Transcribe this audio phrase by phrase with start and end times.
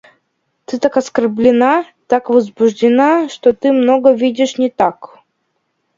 [0.65, 5.19] Ты так оскорблена, так возбуждена, что ты многое видишь не так.